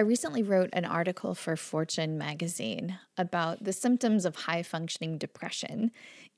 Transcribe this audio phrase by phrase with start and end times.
[0.00, 5.90] I recently wrote an article for Fortune magazine about the symptoms of high functioning depression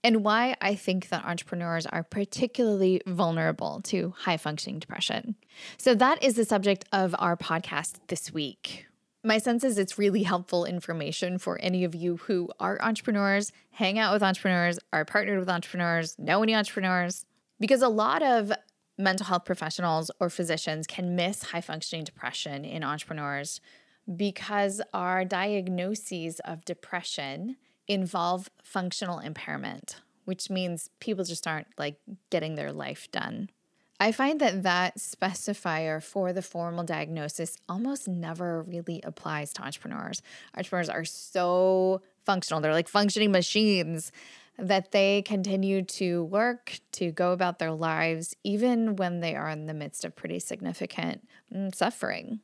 [0.02, 5.36] and why I think that entrepreneurs are particularly vulnerable to high functioning depression.
[5.76, 8.86] So, that is the subject of our podcast this week.
[9.22, 13.96] My sense is it's really helpful information for any of you who are entrepreneurs, hang
[13.96, 17.24] out with entrepreneurs, are partnered with entrepreneurs, know any entrepreneurs,
[17.60, 18.50] because a lot of
[18.98, 23.60] mental health professionals or physicians can miss high functioning depression in entrepreneurs
[24.16, 27.56] because our diagnoses of depression
[27.88, 31.96] involve functional impairment, which means people just aren't like
[32.30, 33.48] getting their life done.
[34.00, 40.22] I find that that specifier for the formal diagnosis almost never really applies to entrepreneurs.
[40.56, 44.10] Entrepreneurs are so functional, they're like functioning machines
[44.58, 49.66] that they continue to work, to go about their lives, even when they are in
[49.66, 52.40] the midst of pretty significant mm, suffering.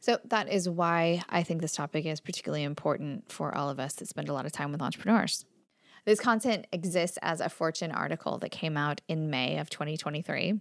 [0.00, 3.94] So, that is why I think this topic is particularly important for all of us
[3.94, 5.44] that spend a lot of time with entrepreneurs.
[6.06, 10.58] This content exists as a Fortune article that came out in May of 2023.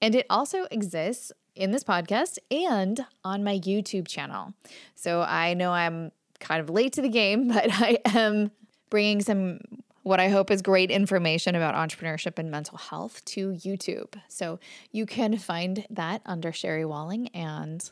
[0.00, 4.54] And it also exists in this podcast and on my YouTube channel.
[4.94, 8.52] So, I know I'm kind of late to the game, but I am
[8.88, 9.60] bringing some
[10.08, 14.14] what I hope is great information about entrepreneurship and mental health to YouTube.
[14.28, 14.58] So
[14.90, 17.88] you can find that under Sherry Walling and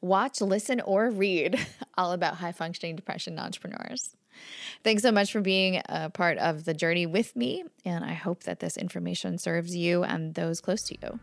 [0.00, 1.60] watch, listen, or read
[1.98, 4.16] all about high functioning depression entrepreneurs.
[4.82, 8.44] Thanks so much for being a part of the journey with me, and I hope
[8.44, 11.20] that this information serves you and those close to you.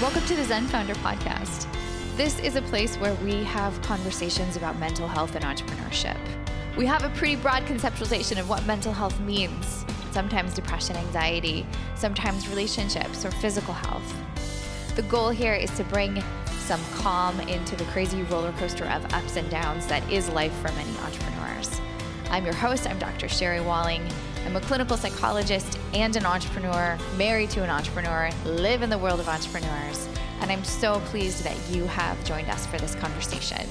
[0.00, 1.66] Welcome to the Zen Founder Podcast.
[2.16, 6.18] This is a place where we have conversations about mental health and entrepreneurship.
[6.76, 12.50] We have a pretty broad conceptualization of what mental health means sometimes depression, anxiety, sometimes
[12.50, 14.14] relationships or physical health.
[14.94, 16.22] The goal here is to bring
[16.58, 20.70] some calm into the crazy roller coaster of ups and downs that is life for
[20.72, 21.80] many entrepreneurs.
[22.30, 23.26] I'm your host, I'm Dr.
[23.26, 24.06] Sherry Walling.
[24.44, 29.18] I'm a clinical psychologist and an entrepreneur, married to an entrepreneur, live in the world
[29.18, 30.08] of entrepreneurs
[30.42, 33.64] and I'm so pleased that you have joined us for this conversation.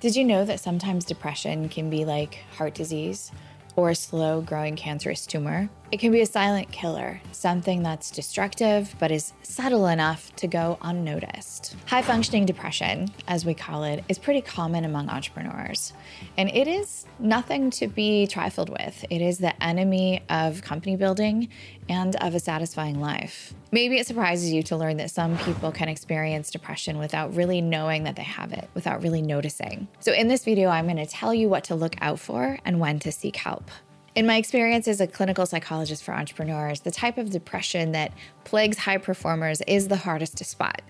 [0.00, 3.32] Did you know that sometimes depression can be like heart disease
[3.76, 5.70] or a slow growing cancerous tumor?
[5.92, 10.78] It can be a silent killer, something that's destructive but is subtle enough to go
[10.82, 11.76] unnoticed.
[11.86, 15.92] High functioning depression, as we call it, is pretty common among entrepreneurs.
[16.36, 19.04] And it is nothing to be trifled with.
[19.10, 21.50] It is the enemy of company building
[21.88, 23.54] and of a satisfying life.
[23.70, 28.04] Maybe it surprises you to learn that some people can experience depression without really knowing
[28.04, 29.86] that they have it, without really noticing.
[30.00, 32.98] So, in this video, I'm to tell you what to look out for and when
[33.00, 33.70] to seek help.
[34.16, 38.12] In my experience as a clinical psychologist for entrepreneurs, the type of depression that
[38.44, 40.80] plagues high performers is the hardest to spot.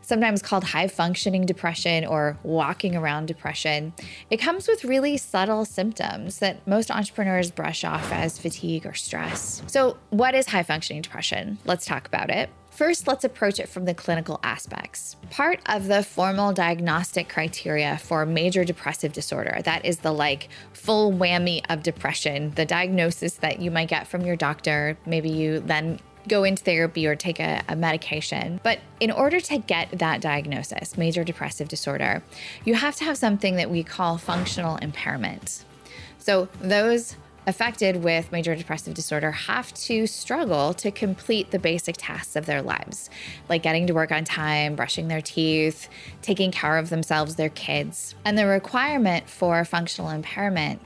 [0.00, 3.92] Sometimes called high functioning depression or walking around depression,
[4.30, 9.62] it comes with really subtle symptoms that most entrepreneurs brush off as fatigue or stress.
[9.66, 11.58] So, what is high functioning depression?
[11.66, 12.48] Let's talk about it.
[12.80, 15.16] First, let's approach it from the clinical aspects.
[15.28, 21.12] Part of the formal diagnostic criteria for major depressive disorder, that is the like full
[21.12, 26.00] whammy of depression, the diagnosis that you might get from your doctor, maybe you then
[26.26, 28.60] go into therapy or take a, a, medication.
[28.62, 32.22] But in order to get that diagnosis, major depressive disorder,
[32.64, 35.66] you have to have something that we call functional impairment.
[36.16, 42.36] So those affected with major depressive disorder have to struggle to complete the basic tasks
[42.36, 43.10] of their lives,
[43.48, 45.88] like getting to work on time, brushing their teeth,
[46.22, 48.14] taking care of themselves, their kids.
[48.24, 50.80] And the requirement for functional impairment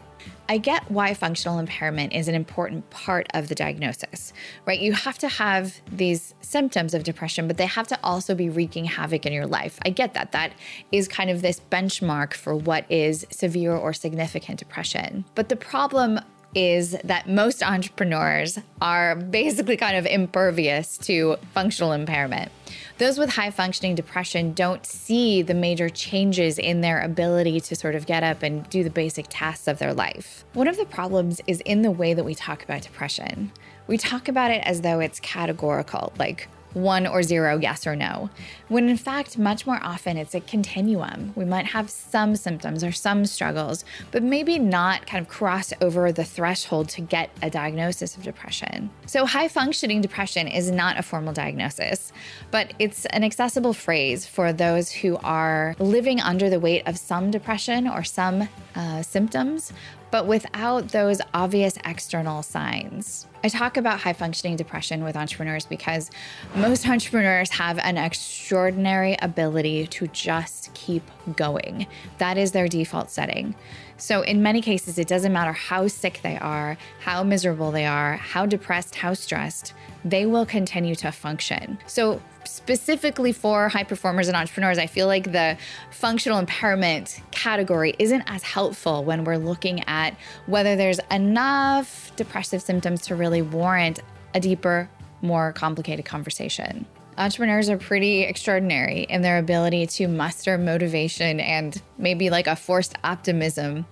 [0.48, 4.32] I get why functional impairment is an important part of the diagnosis,
[4.66, 4.78] right?
[4.78, 8.84] You have to have these symptoms of depression, but they have to also be wreaking
[8.84, 9.78] havoc in your life.
[9.84, 10.32] I get that.
[10.32, 10.52] That
[10.92, 15.24] is kind of this benchmark for what is severe or significant depression.
[15.34, 16.20] But the problem
[16.54, 22.50] is that most entrepreneurs are basically kind of impervious to functional impairment.
[22.98, 27.96] Those with high functioning depression don't see the major changes in their ability to sort
[27.96, 30.44] of get up and do the basic tasks of their life.
[30.52, 33.50] One of the problems is in the way that we talk about depression.
[33.86, 38.30] We talk about it as though it's categorical, like one or zero, yes or no,
[38.68, 41.32] when in fact, much more often it's a continuum.
[41.34, 46.12] We might have some symptoms or some struggles, but maybe not kind of cross over
[46.12, 48.90] the threshold to get a diagnosis of depression.
[49.06, 52.12] So, high functioning depression is not a formal diagnosis,
[52.50, 57.30] but it's an accessible phrase for those who are living under the weight of some
[57.30, 59.72] depression or some uh, symptoms
[60.14, 63.26] but without those obvious external signs.
[63.42, 66.08] I talk about high functioning depression with entrepreneurs because
[66.54, 71.02] most entrepreneurs have an extraordinary ability to just keep
[71.34, 71.88] going.
[72.18, 73.56] That is their default setting.
[73.96, 78.14] So, in many cases, it doesn't matter how sick they are, how miserable they are,
[78.14, 79.74] how depressed, how stressed,
[80.04, 81.76] they will continue to function.
[81.88, 85.56] So, specifically for high performers and entrepreneurs, I feel like the
[85.90, 93.02] functional impairment category isn't as helpful when we're looking at whether there's enough depressive symptoms
[93.02, 94.00] to really warrant
[94.34, 94.88] a deeper,
[95.22, 96.86] more complicated conversation.
[97.16, 102.96] Entrepreneurs are pretty extraordinary in their ability to muster motivation and maybe like a forced
[103.04, 103.86] optimism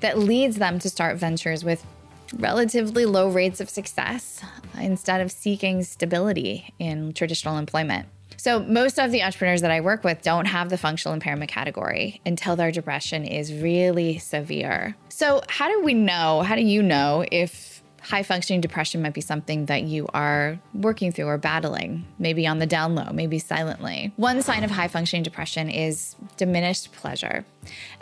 [0.00, 1.86] that leads them to start ventures with
[2.34, 4.42] relatively low rates of success
[4.80, 8.08] instead of seeking stability in traditional employment.
[8.36, 12.20] So, most of the entrepreneurs that I work with don't have the functional impairment category
[12.26, 14.94] until their depression is really severe.
[15.08, 16.42] So, how do we know?
[16.42, 17.75] How do you know if
[18.06, 22.60] high functioning depression might be something that you are working through or battling, maybe on
[22.60, 24.12] the down low, maybe silently.
[24.14, 27.44] One sign of high functioning depression is diminished pleasure,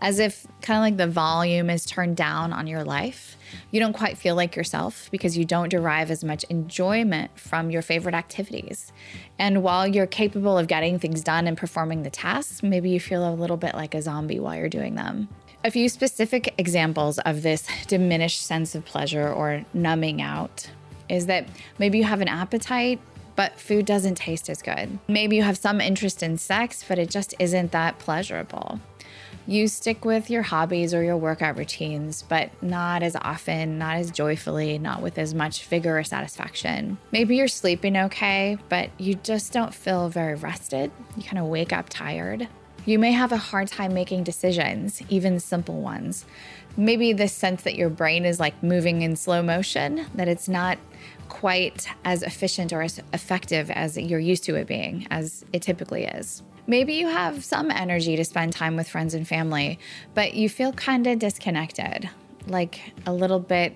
[0.00, 3.38] as if kind of like the volume is turned down on your life.
[3.70, 7.80] You don't quite feel like yourself because you don't derive as much enjoyment from your
[7.80, 8.92] favorite activities.
[9.38, 13.26] And while you're capable of getting things done and performing the tasks, maybe you feel
[13.26, 15.28] a little bit like a zombie while you're doing them.
[15.66, 20.68] A few specific examples of this diminished sense of pleasure or numbing out
[21.08, 23.00] is that maybe you have an appetite,
[23.34, 24.98] but food doesn't taste as good.
[25.08, 28.78] Maybe you have some interest in sex, but it just isn't that pleasurable.
[29.46, 34.10] You stick with your hobbies or your workout routines, but not as often, not as
[34.10, 36.98] joyfully, not with as much vigor or satisfaction.
[37.10, 40.90] Maybe you're sleeping okay, but you just don't feel very rested.
[41.16, 42.48] You kind of wake up tired.
[42.86, 46.26] You may have a hard time making decisions, even simple ones.
[46.76, 50.78] Maybe the sense that your brain is like moving in slow motion, that it's not
[51.30, 56.04] quite as efficient or as effective as you're used to it being, as it typically
[56.04, 56.42] is.
[56.66, 59.78] Maybe you have some energy to spend time with friends and family,
[60.14, 62.10] but you feel kind of disconnected,
[62.46, 63.74] like a little bit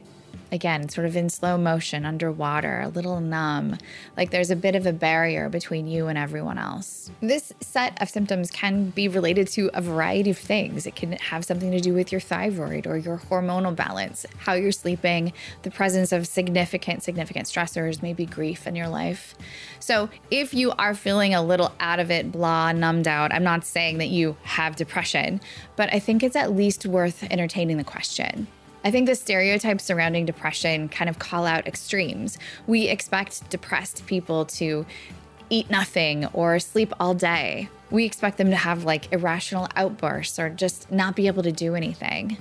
[0.50, 3.78] again, sort of in slow motion underwater, a little numb,
[4.16, 7.10] like there's a bit of a barrier between you and everyone else.
[7.20, 10.86] This set of symptoms can be related to a variety of things.
[10.86, 14.72] It can have something to do with your thyroid or your hormonal balance, how you're
[14.72, 19.34] sleeping, the presence of significant, significant stressors, maybe grief in your life.
[19.80, 23.64] So if you are feeling a little out of it, blah, numbed out, I'm not
[23.64, 25.40] saying that you have depression,
[25.76, 28.46] but I think it's at least worth entertaining the question.
[28.84, 32.38] I think the stereotypes surrounding depression kind of call out extremes.
[32.66, 34.86] We expect depressed people to
[35.50, 37.68] eat nothing or sleep all day.
[37.90, 41.74] We expect them to have like irrational outbursts or just not be able to do
[41.74, 42.36] anything.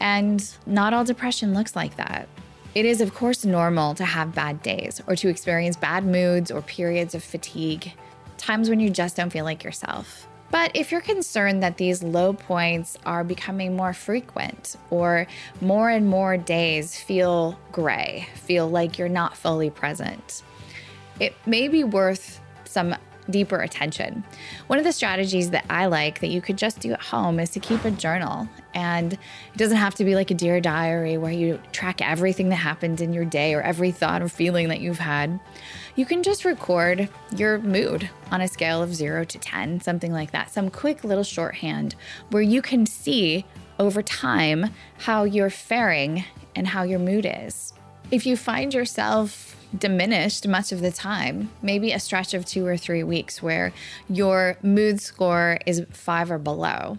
[0.00, 2.28] And not all depression looks like that.
[2.74, 6.62] It is, of course, normal to have bad days or to experience bad moods or
[6.62, 7.92] periods of fatigue,
[8.36, 10.28] times when you just don't feel like yourself.
[10.50, 15.26] But if you're concerned that these low points are becoming more frequent or
[15.60, 20.42] more and more days feel gray, feel like you're not fully present,
[21.20, 22.94] it may be worth some
[23.30, 24.24] deeper attention.
[24.66, 27.50] One of the strategies that I like that you could just do at home is
[27.50, 28.48] to keep a journal.
[28.74, 32.56] And it doesn't have to be like a dear diary where you track everything that
[32.56, 35.38] happened in your day or every thought or feeling that you've had.
[35.96, 40.30] You can just record your mood on a scale of zero to 10, something like
[40.30, 41.94] that, some quick little shorthand
[42.30, 43.44] where you can see
[43.78, 46.24] over time how you're faring
[46.54, 47.72] and how your mood is.
[48.10, 52.76] If you find yourself diminished much of the time, maybe a stretch of two or
[52.76, 53.72] three weeks where
[54.08, 56.98] your mood score is five or below.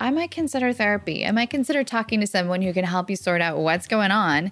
[0.00, 1.24] I might consider therapy.
[1.24, 4.50] I might consider talking to someone who can help you sort out what's going on.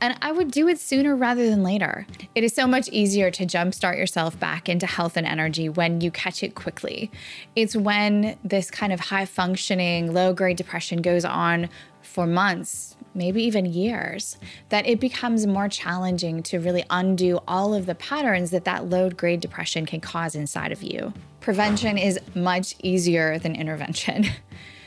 [0.00, 2.06] And I would do it sooner rather than later.
[2.34, 6.10] It is so much easier to jumpstart yourself back into health and energy when you
[6.10, 7.10] catch it quickly.
[7.54, 11.68] It's when this kind of high functioning, low grade depression goes on
[12.02, 14.38] for months, maybe even years,
[14.70, 19.10] that it becomes more challenging to really undo all of the patterns that that low
[19.10, 21.12] grade depression can cause inside of you.
[21.40, 24.24] Prevention is much easier than intervention.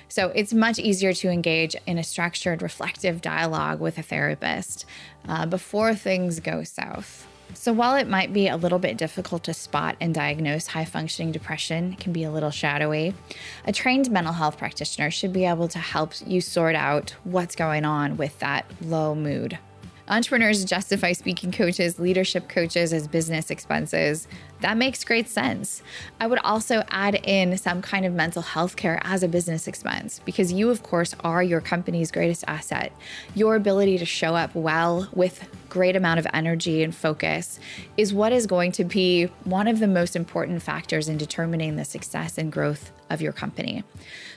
[0.09, 4.85] So it's much easier to engage in a structured, reflective dialogue with a therapist
[5.27, 7.25] uh, before things go south.
[7.53, 11.31] So, while it might be a little bit difficult to spot and diagnose high functioning
[11.31, 13.13] depression, can be a little shadowy,
[13.65, 17.85] a trained mental health practitioner should be able to help you sort out what's going
[17.85, 19.57] on with that low mood.
[20.09, 24.27] Entrepreneurs justify speaking coaches, leadership coaches as business expenses.
[24.59, 25.81] That makes great sense.
[26.19, 30.19] I would also add in some kind of mental health care as a business expense
[30.25, 32.91] because you, of course, are your company's greatest asset.
[33.33, 37.59] Your ability to show up well with great amount of energy and focus
[37.97, 41.83] is what is going to be one of the most important factors in determining the
[41.83, 43.83] success and growth of your company.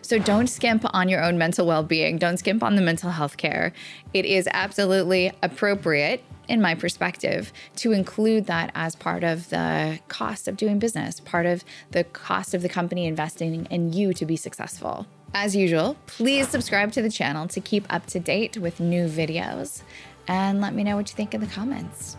[0.00, 3.36] So don't skimp on your own mental well being, don't skimp on the mental health
[3.36, 3.74] care.
[4.14, 6.24] It is absolutely appropriate.
[6.48, 11.44] In my perspective, to include that as part of the cost of doing business, part
[11.44, 15.06] of the cost of the company investing in you to be successful.
[15.34, 19.82] As usual, please subscribe to the channel to keep up to date with new videos
[20.28, 22.16] and let me know what you think in the comments.